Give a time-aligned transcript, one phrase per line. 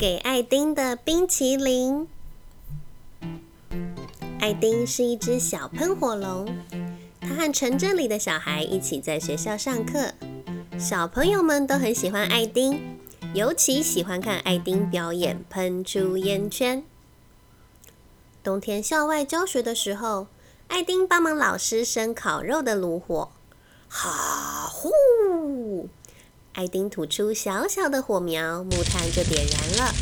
[0.00, 2.08] 给艾丁的冰淇淋。
[4.40, 6.48] 艾丁是一只小喷火龙，
[7.20, 10.14] 他和城镇里的小孩一起在学校上课。
[10.78, 12.98] 小朋友们都很喜欢艾丁，
[13.34, 16.82] 尤其喜欢看艾丁表演喷出烟圈。
[18.42, 20.28] 冬天校外教学的时候，
[20.68, 23.28] 艾丁帮忙老师生烤肉的炉火。
[23.86, 24.88] 哈呼！
[26.60, 29.94] 艾丁吐出小小的火苗，木炭就点燃了。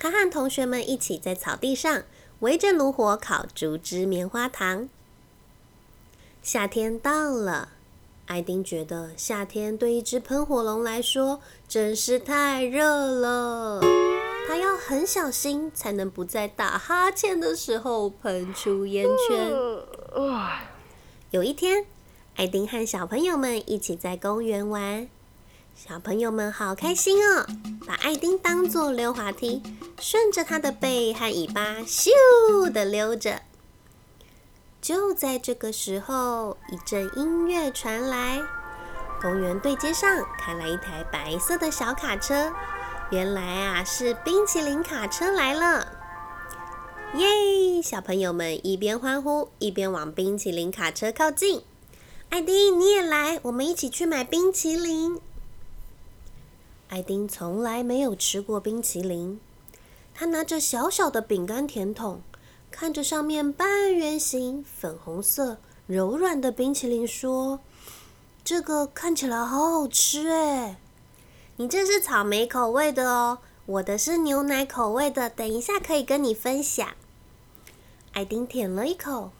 [0.00, 2.02] 他和同学们一起在草地上
[2.40, 4.88] 围着炉火烤竹枝棉花糖。
[6.42, 7.68] 夏天到了，
[8.26, 13.80] 艾丁觉得夏天对一只喷火龙来说真是太热了。
[14.48, 19.52] 他要很小心，才能不在打哈欠的时候喷出烟圈。
[21.30, 21.86] 有一天，
[22.34, 25.08] 艾丁和小朋友们一起在公园玩，
[25.88, 27.46] 小朋友们好开心哦，
[27.86, 29.62] 把艾丁当做溜滑梯，
[29.98, 33.40] 顺着他的背和尾巴咻的溜着。
[34.82, 38.42] 就在这个时候，一阵音乐传来，
[39.22, 42.52] 公园对街上开来一台白色的小卡车。
[43.10, 45.90] 原来啊，是冰淇淋卡车来了！
[47.14, 47.80] 耶！
[47.82, 51.62] 小朋友们一边欢呼，一边往冰淇淋卡车靠近。
[52.28, 55.18] 艾丁，你也来，我们一起去买冰淇淋。
[56.90, 59.40] 艾丁从来没有吃过冰淇淋，
[60.12, 62.20] 他拿着小小的饼干甜筒，
[62.68, 67.60] 看着上面半圆形、粉红色、柔软的冰淇淋，说
[68.42, 70.80] ：“这个看起来好好吃哎。”
[71.58, 75.30] 你这是草莓口味的哦，我的是牛奶口味的。
[75.30, 76.88] 等一下可以跟你分享。
[78.14, 79.30] 艾丁舔了一口，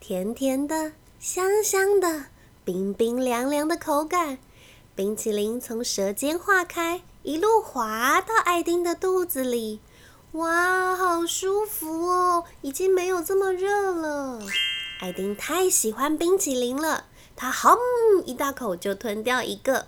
[0.00, 2.24] 甜甜的，香香的，
[2.64, 4.38] 冰冰凉凉的口感。
[4.98, 9.78] 冰淇淋从舌尖化开，一路滑到艾丁的肚子里。
[10.32, 12.42] 哇，好舒服哦！
[12.62, 14.40] 已经没有这么热了。
[14.98, 17.04] 艾丁太喜欢冰淇淋了，
[17.36, 17.78] 他哼
[18.26, 19.86] 一大口就吞掉一个。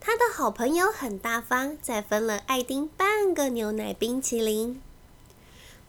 [0.00, 4.80] 他的好朋友很大方，再分了艾丁半个牛奶冰淇淋。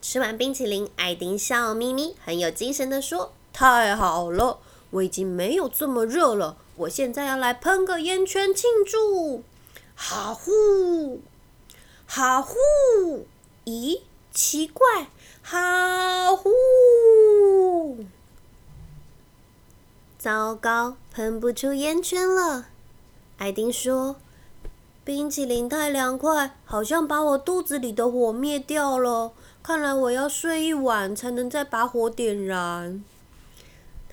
[0.02, 4.60] 吃完冰淇淋，艾丁笑眯眯、很有精神的说：“太好了，
[4.92, 6.58] 我已经没有这么热了。
[6.78, 9.44] 我现在要来喷个烟圈庆祝！”
[9.96, 11.22] 哈呼，
[12.06, 12.56] 哈呼！
[13.64, 14.02] 咦，
[14.34, 15.08] 奇怪，
[15.42, 16.52] 哈呼！
[20.20, 22.66] 糟糕，喷不出烟圈了。
[23.38, 24.18] 艾丁说
[25.06, 29.32] ：“冰淇淋太凉快，好像把我肚子里的火灭掉了。
[29.64, 33.04] 看来我要睡一晚才能再把火点燃。”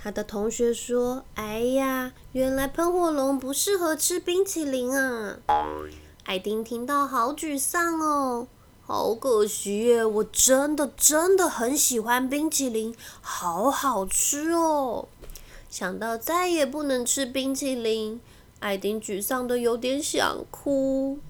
[0.03, 5.39] 他的同学说：“哎呀，原来喷火龙不适合吃冰淇淋啊！”
[6.27, 8.49] 艾丁听到好沮丧哦，
[8.85, 10.05] 好可惜耶！
[10.05, 15.07] 我真的真的很喜欢冰淇淋，好好吃哦。
[15.71, 18.21] 想到再也不能吃冰淇淋。
[18.59, 21.21] 艾丁沮丧的有点想哭。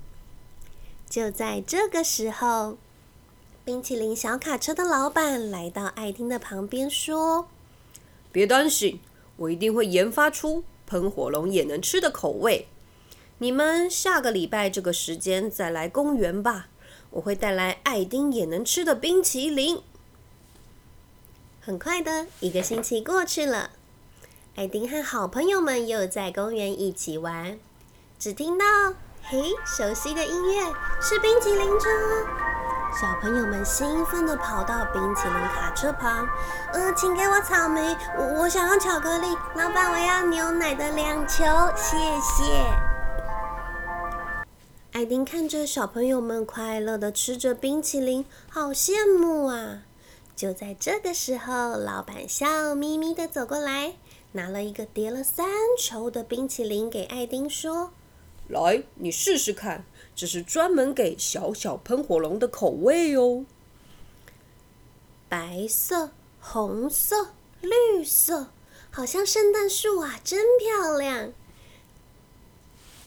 [1.11, 2.79] 就在这个时候，
[3.67, 7.47] 冰淇淋小卡车的老板来到艾丁的旁边，说
[8.33, 8.99] ：“别担心，
[9.37, 12.67] 我一定会研发出喷火龙也能吃的口味。
[13.39, 16.69] 你们下个礼拜这个时间再来公园吧，
[17.11, 19.81] 我会带来艾丁也能吃的冰淇淋。”
[21.61, 23.71] 很快的一个星期过去了。
[24.57, 27.59] 艾丁和好朋友们又在公园一起玩，
[28.19, 28.65] 只听到
[29.23, 32.42] 嘿，熟悉的音乐是冰淇淋车。
[33.01, 36.29] 小朋友们兴奋地跑到冰淇淋卡车旁，
[36.75, 39.35] 呃，请给我草莓，我我想要巧克力。
[39.55, 41.43] 老板，我要牛奶的两球，
[41.75, 42.53] 谢谢。
[44.93, 49.85] 艾丁看着小朋友们快乐地吃着冰淇淋，好羡慕啊！
[50.37, 53.95] 就在这个时候，老板笑眯眯地走过来。
[54.33, 55.47] 拿了一个叠了三
[55.79, 57.93] 球的冰淇淋给艾丁，说
[58.53, 63.47] ：“来，你试试看，这是专门给小小喷火龙的口味哦。
[65.29, 67.31] 白色、红色、
[67.63, 68.49] 绿色，
[68.91, 71.33] 好像圣诞树啊，真漂亮。”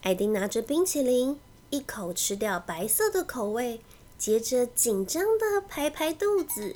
[0.02, 1.38] 艾丁拿着冰淇淋，
[1.70, 3.80] 一口吃掉白色的口味，
[4.18, 6.74] 接着紧张的拍拍肚子。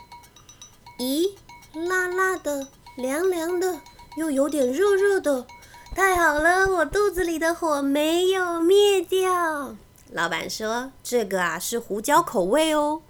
[1.01, 1.35] 咦，
[1.75, 3.81] 辣辣的，凉凉的。
[4.17, 5.47] 又有点热热的，
[5.95, 6.69] 太好了！
[6.69, 9.77] 我肚子里的火没有灭掉。
[10.13, 13.03] 老板说：“这个啊是胡椒口味哦。”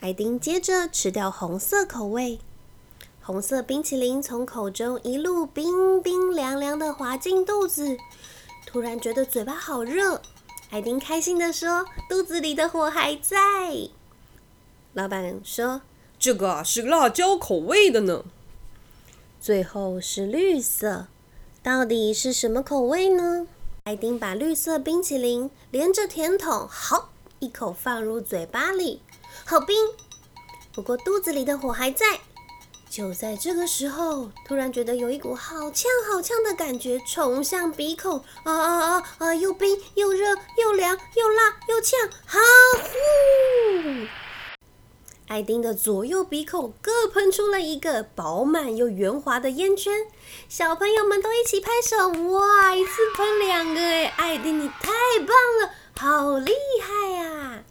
[0.00, 2.38] 艾丁接着吃掉红色口味，
[3.20, 7.98] 红色冰淇淋从口中一路冰冰凉凉的滑进肚子，
[8.66, 10.22] 突然觉得嘴巴好热，
[10.70, 13.36] 艾丁开心的说：“肚子里的火还在。”
[14.94, 15.82] 老板说
[16.18, 18.24] ：“这个啊是辣椒口味的呢。”
[19.40, 21.06] 最后是绿色，
[21.62, 23.46] 到底是什么口味呢？
[23.84, 29.02] 艾丁把绿色冰淇淋连着甜筒，好一口放入嘴巴里，
[29.44, 29.76] 好冰。
[30.72, 32.20] 不过肚子里的火还在。
[32.88, 39.34] 就在这个时候，突然觉得有一股好呛好呛的感觉冲向鼻孔，啊啊啊啊！
[39.34, 42.38] 又冰又热又凉又辣又呛，好
[42.82, 42.88] 呼！
[45.30, 50.08] 艾丁的左右鼻孔各喷出了一个饱满又圆滑的烟圈，
[50.48, 52.74] 小朋友们都一起拍手，哇！
[52.74, 54.90] 一次喷两个哎，艾丁你太
[55.20, 55.28] 棒
[55.60, 57.64] 了，好厉害呀！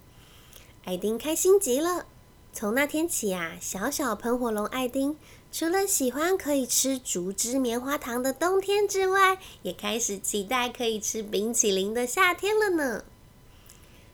[0.86, 2.06] 艾丁开心极了。
[2.54, 5.18] 从那天起啊，小小喷火龙艾丁
[5.52, 13.04] 除了喜欢可以吃竹枝棉花糖的冬天之外，也开始期待可以吃冰淇淋的夏天了呢。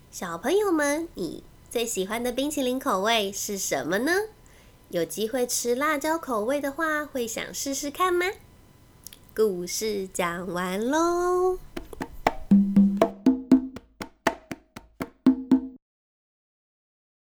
[0.09, 1.43] 小朋友们，你
[1.75, 4.13] 最喜欢的冰淇淋口味是什么呢？
[4.87, 8.27] 有机会吃辣椒口味的话，会想试试看吗？
[9.35, 11.59] 故事讲完喽。